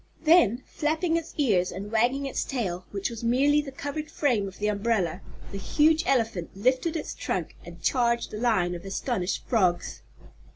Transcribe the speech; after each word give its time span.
Then, 0.23 0.63
flapping 0.65 1.15
its 1.15 1.35
ears 1.37 1.71
and 1.71 1.91
wagging 1.91 2.25
its 2.25 2.43
tail 2.43 2.85
which 2.89 3.11
was 3.11 3.23
merely 3.23 3.61
the 3.61 3.71
covered 3.71 4.09
frame 4.09 4.47
of 4.47 4.57
the 4.57 4.65
umbrella 4.67 5.21
the 5.51 5.59
huge 5.59 6.03
elephant 6.07 6.49
lifted 6.55 6.95
its 6.95 7.13
trunk 7.13 7.55
and 7.63 7.83
charged 7.83 8.31
the 8.31 8.39
line 8.39 8.73
of 8.73 8.83
astonished 8.83 9.45
frogs. 9.47 10.01